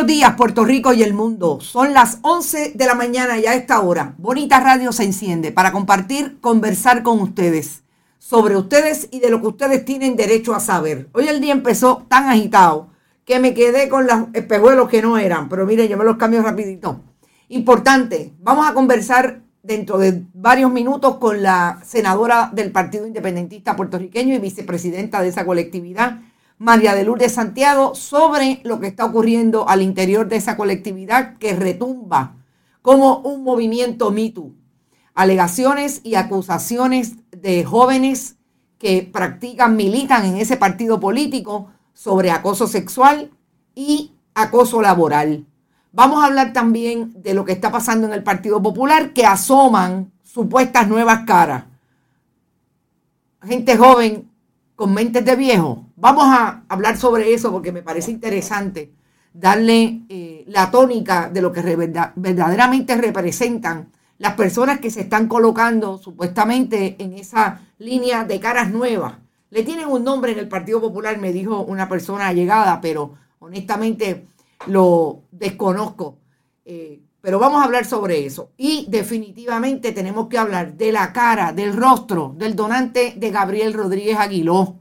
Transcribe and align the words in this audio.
Buenos 0.00 0.16
días, 0.16 0.34
Puerto 0.34 0.64
Rico 0.64 0.94
y 0.94 1.02
el 1.02 1.12
mundo. 1.12 1.60
Son 1.60 1.92
las 1.92 2.20
11 2.22 2.72
de 2.74 2.86
la 2.86 2.94
mañana 2.94 3.38
y 3.38 3.44
a 3.44 3.54
esta 3.54 3.80
hora, 3.80 4.14
Bonita 4.16 4.58
Radio 4.58 4.92
se 4.92 5.04
enciende 5.04 5.52
para 5.52 5.72
compartir, 5.72 6.40
conversar 6.40 7.02
con 7.02 7.20
ustedes 7.20 7.82
sobre 8.18 8.56
ustedes 8.56 9.08
y 9.10 9.20
de 9.20 9.28
lo 9.28 9.42
que 9.42 9.48
ustedes 9.48 9.84
tienen 9.84 10.16
derecho 10.16 10.54
a 10.54 10.60
saber. 10.60 11.10
Hoy 11.12 11.28
el 11.28 11.42
día 11.42 11.52
empezó 11.52 12.06
tan 12.08 12.30
agitado 12.30 12.88
que 13.26 13.40
me 13.40 13.52
quedé 13.52 13.90
con 13.90 14.06
los 14.06 14.28
espejuelos 14.32 14.88
que 14.88 15.02
no 15.02 15.18
eran, 15.18 15.50
pero 15.50 15.66
mire, 15.66 15.86
yo 15.86 15.98
me 15.98 16.04
los 16.06 16.16
cambio 16.16 16.40
rapidito. 16.40 17.02
Importante, 17.48 18.32
vamos 18.38 18.66
a 18.66 18.72
conversar 18.72 19.42
dentro 19.62 19.98
de 19.98 20.24
varios 20.32 20.72
minutos 20.72 21.18
con 21.18 21.42
la 21.42 21.78
senadora 21.84 22.50
del 22.54 22.72
Partido 22.72 23.06
Independentista 23.06 23.76
puertorriqueño 23.76 24.34
y 24.34 24.38
vicepresidenta 24.38 25.20
de 25.20 25.28
esa 25.28 25.44
colectividad, 25.44 26.22
María 26.60 26.94
de 26.94 27.04
Lourdes 27.04 27.32
Santiago 27.32 27.94
sobre 27.94 28.60
lo 28.64 28.80
que 28.80 28.88
está 28.88 29.06
ocurriendo 29.06 29.66
al 29.66 29.80
interior 29.80 30.28
de 30.28 30.36
esa 30.36 30.58
colectividad 30.58 31.38
que 31.38 31.56
retumba 31.56 32.36
como 32.82 33.20
un 33.20 33.42
movimiento 33.42 34.10
MeToo. 34.10 34.52
Alegaciones 35.14 36.02
y 36.04 36.16
acusaciones 36.16 37.14
de 37.30 37.64
jóvenes 37.64 38.36
que 38.76 39.08
practican, 39.10 39.74
militan 39.74 40.26
en 40.26 40.36
ese 40.36 40.58
partido 40.58 41.00
político 41.00 41.70
sobre 41.94 42.30
acoso 42.30 42.66
sexual 42.66 43.30
y 43.74 44.12
acoso 44.34 44.82
laboral. 44.82 45.46
Vamos 45.92 46.22
a 46.22 46.26
hablar 46.26 46.52
también 46.52 47.14
de 47.22 47.32
lo 47.32 47.46
que 47.46 47.52
está 47.52 47.72
pasando 47.72 48.06
en 48.06 48.12
el 48.12 48.22
Partido 48.22 48.60
Popular, 48.60 49.14
que 49.14 49.24
asoman 49.24 50.12
supuestas 50.22 50.86
nuevas 50.88 51.20
caras. 51.24 51.64
Gente 53.42 53.78
joven 53.78 54.30
con 54.76 54.92
mentes 54.92 55.24
de 55.24 55.36
viejo. 55.36 55.86
Vamos 56.00 56.24
a 56.28 56.64
hablar 56.68 56.96
sobre 56.96 57.34
eso 57.34 57.52
porque 57.52 57.72
me 57.72 57.82
parece 57.82 58.10
interesante 58.10 58.90
darle 59.34 60.00
eh, 60.08 60.44
la 60.46 60.70
tónica 60.70 61.28
de 61.28 61.42
lo 61.42 61.52
que 61.52 61.60
verdaderamente 62.16 62.96
representan 62.96 63.92
las 64.16 64.32
personas 64.32 64.80
que 64.80 64.90
se 64.90 65.02
están 65.02 65.28
colocando 65.28 65.98
supuestamente 65.98 66.96
en 66.98 67.12
esa 67.12 67.60
línea 67.78 68.24
de 68.24 68.40
caras 68.40 68.70
nuevas. 68.70 69.18
Le 69.50 69.62
tienen 69.62 69.88
un 69.88 70.02
nombre 70.02 70.32
en 70.32 70.38
el 70.38 70.48
Partido 70.48 70.80
Popular, 70.80 71.18
me 71.18 71.32
dijo 71.32 71.60
una 71.60 71.86
persona 71.86 72.28
allegada, 72.28 72.80
pero 72.80 73.16
honestamente 73.38 74.26
lo 74.68 75.24
desconozco. 75.30 76.16
Eh, 76.64 77.02
pero 77.20 77.38
vamos 77.38 77.60
a 77.60 77.64
hablar 77.64 77.84
sobre 77.84 78.24
eso. 78.24 78.52
Y 78.56 78.86
definitivamente 78.88 79.92
tenemos 79.92 80.28
que 80.28 80.38
hablar 80.38 80.78
de 80.78 80.92
la 80.92 81.12
cara, 81.12 81.52
del 81.52 81.76
rostro 81.76 82.34
del 82.38 82.56
donante 82.56 83.12
de 83.18 83.30
Gabriel 83.30 83.74
Rodríguez 83.74 84.16
Aguiló. 84.18 84.78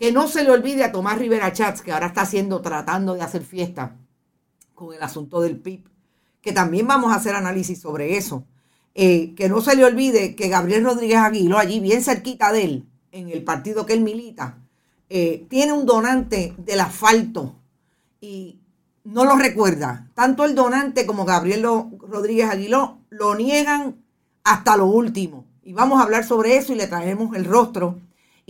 Que 0.00 0.12
no 0.12 0.28
se 0.28 0.44
le 0.44 0.50
olvide 0.50 0.82
a 0.82 0.92
Tomás 0.92 1.18
Rivera 1.18 1.52
Chats, 1.52 1.82
que 1.82 1.92
ahora 1.92 2.06
está 2.06 2.22
haciendo, 2.22 2.62
tratando 2.62 3.14
de 3.14 3.20
hacer 3.20 3.42
fiesta 3.42 3.98
con 4.74 4.94
el 4.94 5.02
asunto 5.02 5.42
del 5.42 5.58
PIB. 5.58 5.84
Que 6.40 6.52
también 6.52 6.86
vamos 6.86 7.12
a 7.12 7.16
hacer 7.16 7.34
análisis 7.34 7.78
sobre 7.78 8.16
eso. 8.16 8.46
Eh, 8.94 9.34
que 9.34 9.50
no 9.50 9.60
se 9.60 9.76
le 9.76 9.84
olvide 9.84 10.34
que 10.34 10.48
Gabriel 10.48 10.84
Rodríguez 10.84 11.18
Aguiló, 11.18 11.58
allí 11.58 11.80
bien 11.80 12.02
cerquita 12.02 12.50
de 12.50 12.64
él, 12.64 12.88
en 13.12 13.28
el 13.28 13.44
partido 13.44 13.84
que 13.84 13.92
él 13.92 14.00
milita, 14.00 14.56
eh, 15.10 15.44
tiene 15.50 15.74
un 15.74 15.84
donante 15.84 16.54
del 16.56 16.80
asfalto. 16.80 17.56
Y 18.22 18.58
no 19.04 19.26
lo 19.26 19.36
recuerda. 19.36 20.08
Tanto 20.14 20.46
el 20.46 20.54
donante 20.54 21.04
como 21.04 21.26
Gabriel 21.26 21.62
Rodríguez 21.62 22.48
Aguiló 22.48 23.00
lo 23.10 23.34
niegan 23.34 23.96
hasta 24.44 24.78
lo 24.78 24.86
último. 24.86 25.44
Y 25.62 25.74
vamos 25.74 26.00
a 26.00 26.04
hablar 26.04 26.24
sobre 26.24 26.56
eso 26.56 26.72
y 26.72 26.76
le 26.76 26.86
traemos 26.86 27.36
el 27.36 27.44
rostro 27.44 28.00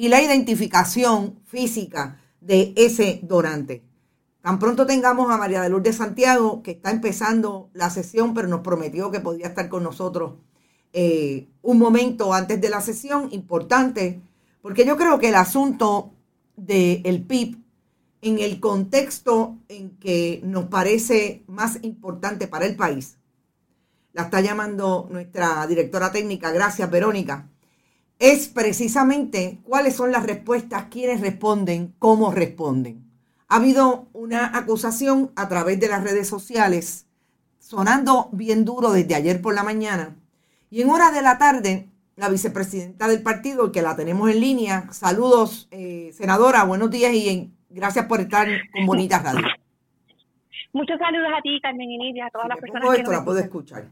y 0.00 0.09
la 0.09 0.22
identificación 0.22 1.41
física 1.44 2.19
de 2.41 2.72
ese 2.75 3.21
donante. 3.22 3.84
Tan 4.41 4.59
pronto 4.59 4.87
tengamos 4.87 5.31
a 5.31 5.37
María 5.37 5.61
de 5.61 5.69
Lourdes 5.69 5.97
Santiago, 5.97 6.62
que 6.62 6.71
está 6.71 6.91
empezando 6.91 7.69
la 7.75 7.91
sesión, 7.91 8.33
pero 8.33 8.49
nos 8.49 8.62
prometió 8.62 9.11
que 9.11 9.21
podía 9.21 9.49
estar 9.49 9.69
con 9.69 9.83
nosotros 9.83 10.37
eh, 10.94 11.50
un 11.61 11.78
momento 11.78 12.33
antes 12.33 12.59
de 12.62 12.71
la 12.71 12.81
sesión, 12.81 13.28
importante, 13.33 14.22
porque 14.62 14.87
yo 14.87 14.97
creo 14.97 15.19
que 15.19 15.28
el 15.28 15.34
asunto 15.34 16.14
del 16.56 17.23
PIB 17.26 17.58
en 18.23 18.38
el 18.38 18.58
contexto 18.58 19.58
en 19.69 19.99
que 19.99 20.41
nos 20.43 20.64
parece 20.69 21.44
más 21.46 21.79
importante 21.82 22.49
para 22.49 22.64
el 22.64 22.75
país. 22.75 23.19
La 24.14 24.23
está 24.23 24.41
llamando 24.41 25.08
nuestra 25.11 25.67
directora 25.67 26.11
técnica, 26.11 26.53
gracias 26.53 26.91
Verónica, 26.91 27.50
es 28.20 28.49
precisamente 28.49 29.58
cuáles 29.64 29.96
son 29.96 30.12
las 30.12 30.25
respuestas, 30.25 30.84
quiénes 30.90 31.20
responden, 31.20 31.94
cómo 31.99 32.31
responden. 32.31 33.02
Ha 33.49 33.56
habido 33.56 34.06
una 34.12 34.56
acusación 34.56 35.32
a 35.34 35.49
través 35.49 35.81
de 35.81 35.88
las 35.88 36.05
redes 36.05 36.28
sociales, 36.28 37.06
sonando 37.58 38.28
bien 38.31 38.64
duro 38.64 38.93
desde 38.93 39.17
ayer 39.17 39.40
por 39.40 39.55
la 39.55 39.64
mañana, 39.64 40.14
y 40.70 40.82
en 40.82 40.90
horas 40.90 41.12
de 41.12 41.22
la 41.22 41.38
tarde, 41.38 41.88
la 42.14 42.28
vicepresidenta 42.28 43.08
del 43.08 43.22
partido, 43.22 43.72
que 43.72 43.82
la 43.82 43.96
tenemos 43.96 44.31
en 44.31 44.40
línea, 44.40 44.93
saludos, 44.93 45.67
eh, 45.70 46.12
senadora, 46.12 46.62
buenos 46.64 46.90
días 46.90 47.12
y 47.12 47.28
en 47.28 47.61
Gracias 47.70 48.06
por 48.06 48.20
estar 48.20 48.49
con 48.72 48.84
Bonita 48.84 49.20
Radio. 49.20 49.46
Muchos 50.72 50.99
saludos 50.99 51.28
a 51.37 51.40
ti, 51.40 51.61
Carmen 51.62 51.88
y 51.88 52.20
a 52.20 52.28
todas 52.31 52.49
las 52.49 52.58
personas 52.58 52.90
que 52.90 52.96
esto 52.96 53.12
la 53.12 53.25
puedo 53.25 53.38
escuchar. 53.38 53.84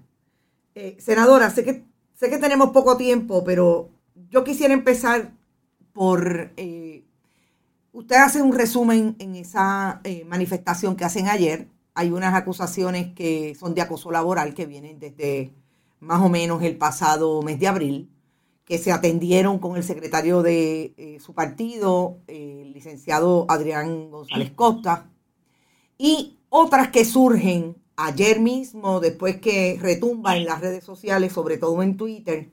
Eh, 0.75 0.97
senadora, 0.99 1.49
sé 1.49 1.65
que, 1.65 1.85
sé 2.15 2.29
que 2.29 2.39
tenemos 2.39 2.71
poco 2.71 2.97
tiempo, 2.97 3.45
pero 3.45 3.89
yo 4.31 4.45
quisiera 4.45 4.75
empezar 4.75 5.33
por... 5.93 6.53
Eh, 6.57 7.05
usted 7.93 8.17
hace 8.17 8.43
un 8.43 8.53
resumen 8.53 9.17
en 9.19 9.35
esa 9.35 10.01
eh, 10.05 10.25
manifestación 10.25 10.97
que 10.97 11.05
hacen 11.05 11.29
ayer. 11.29 11.69
Hay 11.95 12.11
unas 12.11 12.35
acusaciones 12.35 13.13
que 13.15 13.55
son 13.55 13.75
de 13.75 13.83
acoso 13.83 14.11
laboral 14.11 14.55
que 14.55 14.67
vienen 14.67 14.99
desde 14.99 15.53
más 16.01 16.23
o 16.23 16.29
menos 16.29 16.63
el 16.63 16.77
pasado 16.77 17.43
mes 17.43 17.59
de 17.59 17.67
abril, 17.67 18.11
que 18.65 18.79
se 18.79 18.93
atendieron 18.93 19.59
con 19.59 19.77
el 19.77 19.83
secretario 19.83 20.43
de 20.43 20.95
eh, 20.97 21.19
su 21.21 21.35
partido, 21.35 22.19
el 22.27 22.73
licenciado 22.73 23.47
Adrián 23.49 24.11
González 24.11 24.53
Costa, 24.53 25.11
y 25.97 26.39
otras 26.51 26.89
que 26.89 27.05
surgen 27.05 27.77
ayer 27.97 28.39
mismo, 28.41 29.01
después 29.01 29.41
que 29.41 29.77
retumba 29.81 30.37
en 30.37 30.45
las 30.45 30.61
redes 30.61 30.85
sociales, 30.85 31.33
sobre 31.33 31.59
todo 31.59 31.83
en 31.83 31.97
Twitter, 31.97 32.51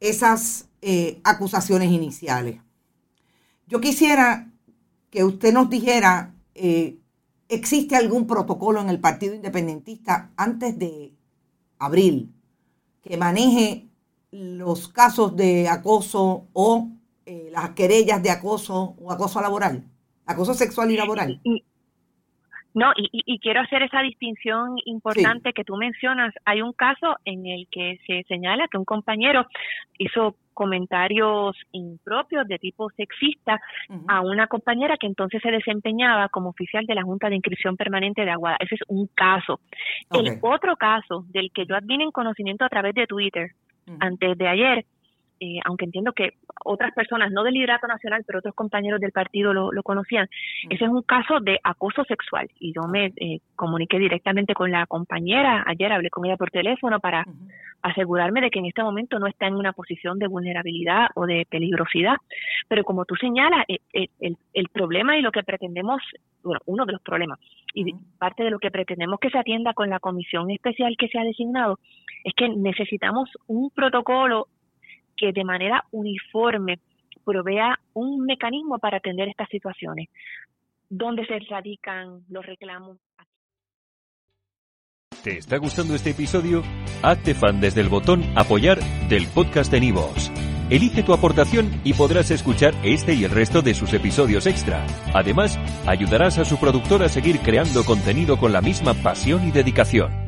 esas 0.00 0.68
eh, 0.82 1.20
acusaciones 1.24 1.90
iniciales. 1.90 2.60
Yo 3.66 3.80
quisiera 3.80 4.50
que 5.10 5.24
usted 5.24 5.52
nos 5.52 5.68
dijera, 5.68 6.34
eh, 6.54 6.98
¿existe 7.48 7.96
algún 7.96 8.26
protocolo 8.26 8.80
en 8.80 8.88
el 8.88 9.00
Partido 9.00 9.34
Independentista 9.34 10.30
antes 10.36 10.78
de 10.78 11.12
abril 11.78 12.32
que 13.02 13.16
maneje 13.16 13.88
los 14.30 14.88
casos 14.88 15.36
de 15.36 15.68
acoso 15.68 16.46
o 16.52 16.88
eh, 17.26 17.48
las 17.52 17.70
querellas 17.70 18.22
de 18.22 18.30
acoso 18.30 18.94
o 19.00 19.10
acoso 19.10 19.40
laboral, 19.40 19.84
acoso 20.26 20.54
sexual 20.54 20.90
y 20.90 20.96
laboral? 20.96 21.40
No, 22.78 22.92
y, 22.96 23.38
quiero 23.40 23.60
hacer 23.60 23.82
esa 23.82 24.02
distinción 24.02 24.76
importante 24.84 25.52
que 25.52 25.64
tú 25.64 25.76
mencionas. 25.76 26.32
Hay 26.44 26.62
un 26.62 26.72
caso 26.72 27.16
en 27.24 27.44
el 27.46 27.66
que 27.70 27.98
se 28.06 28.22
señala 28.28 28.68
que 28.68 28.78
un 28.78 28.84
compañero 28.84 29.46
hizo 29.98 30.36
comentarios 30.54 31.56
impropios 31.72 32.46
de 32.46 32.58
tipo 32.58 32.88
sexista 32.90 33.60
a 34.06 34.20
una 34.20 34.46
compañera 34.46 34.96
que 34.96 35.08
entonces 35.08 35.42
se 35.42 35.50
desempeñaba 35.50 36.28
como 36.28 36.50
oficial 36.50 36.86
de 36.86 36.94
la 36.94 37.02
Junta 37.02 37.28
de 37.28 37.36
Inscripción 37.36 37.76
Permanente 37.76 38.24
de 38.24 38.30
Aguada. 38.30 38.58
Ese 38.60 38.76
es 38.76 38.82
un 38.86 39.08
caso. 39.08 39.60
El 40.12 40.38
otro 40.40 40.76
caso 40.76 41.24
del 41.28 41.50
que 41.52 41.66
yo 41.66 41.74
advine 41.74 42.04
en 42.04 42.12
conocimiento 42.12 42.64
a 42.64 42.68
través 42.68 42.94
de 42.94 43.06
Twitter 43.08 43.50
antes 44.00 44.38
de 44.38 44.48
ayer 44.48 44.84
eh, 45.40 45.60
aunque 45.64 45.84
entiendo 45.84 46.12
que 46.12 46.32
otras 46.64 46.92
personas, 46.94 47.30
no 47.32 47.42
del 47.42 47.54
liderato 47.54 47.86
nacional, 47.86 48.24
pero 48.26 48.40
otros 48.40 48.54
compañeros 48.54 49.00
del 49.00 49.12
partido 49.12 49.52
lo, 49.52 49.82
conocían, 49.82 50.26
mm. 50.26 50.72
ese 50.72 50.84
es 50.84 50.90
un 50.90 51.02
caso 51.02 51.40
de 51.40 51.58
acoso 51.62 52.04
sexual. 52.04 52.48
Y 52.58 52.72
yo 52.74 52.82
me 52.88 53.12
eh, 53.16 53.40
comuniqué 53.56 53.98
directamente 53.98 54.54
con 54.54 54.70
la 54.70 54.86
compañera, 54.86 55.64
ayer 55.66 55.92
hablé 55.92 56.10
con 56.10 56.26
ella 56.26 56.36
por 56.36 56.50
teléfono 56.50 57.00
para 57.00 57.24
asegurarme 57.82 58.40
de 58.40 58.50
que 58.50 58.58
en 58.58 58.66
este 58.66 58.82
momento 58.82 59.18
no 59.18 59.26
está 59.26 59.46
en 59.46 59.54
una 59.54 59.72
posición 59.72 60.18
de 60.18 60.26
vulnerabilidad 60.26 61.08
o 61.14 61.26
de 61.26 61.46
peligrosidad. 61.48 62.16
Pero 62.68 62.84
como 62.84 63.04
tú 63.04 63.14
señalas, 63.16 63.64
eh, 63.68 64.08
el, 64.20 64.36
el, 64.52 64.68
problema 64.68 65.16
y 65.16 65.22
lo 65.22 65.30
que 65.30 65.42
pretendemos, 65.42 66.02
bueno, 66.42 66.60
uno 66.66 66.86
de 66.86 66.92
los 66.92 67.02
problemas, 67.02 67.38
y 67.74 67.94
parte 68.18 68.42
de 68.42 68.50
lo 68.50 68.58
que 68.58 68.70
pretendemos 68.70 69.20
que 69.20 69.30
se 69.30 69.38
atienda 69.38 69.74
con 69.74 69.90
la 69.90 70.00
comisión 70.00 70.50
especial 70.50 70.96
que 70.98 71.08
se 71.08 71.18
ha 71.18 71.24
designado, 71.24 71.78
es 72.24 72.34
que 72.34 72.48
necesitamos 72.48 73.30
un 73.46 73.70
protocolo 73.70 74.48
que 75.18 75.32
de 75.32 75.44
manera 75.44 75.84
uniforme 75.90 76.78
provea 77.24 77.78
un 77.92 78.24
mecanismo 78.24 78.78
para 78.78 78.98
atender 78.98 79.28
estas 79.28 79.48
situaciones. 79.50 80.08
¿Dónde 80.88 81.26
se 81.26 81.38
radican 81.50 82.22
los 82.30 82.46
reclamos? 82.46 82.98
¿Te 85.22 85.36
está 85.36 85.58
gustando 85.58 85.94
este 85.94 86.10
episodio? 86.10 86.62
Hazte 87.02 87.34
fan 87.34 87.60
desde 87.60 87.80
el 87.80 87.88
botón 87.88 88.22
apoyar 88.36 88.78
del 89.08 89.26
podcast 89.26 89.70
de 89.70 89.80
Nivos. 89.80 90.30
Elige 90.70 91.02
tu 91.02 91.12
aportación 91.12 91.80
y 91.82 91.94
podrás 91.94 92.30
escuchar 92.30 92.74
este 92.82 93.14
y 93.14 93.24
el 93.24 93.30
resto 93.30 93.60
de 93.62 93.74
sus 93.74 93.92
episodios 93.94 94.46
extra. 94.46 94.86
Además, 95.14 95.58
ayudarás 95.86 96.38
a 96.38 96.44
su 96.44 96.58
productor 96.58 97.02
a 97.02 97.08
seguir 97.08 97.40
creando 97.40 97.84
contenido 97.84 98.38
con 98.38 98.52
la 98.52 98.60
misma 98.60 98.94
pasión 98.94 99.46
y 99.48 99.50
dedicación. 99.50 100.27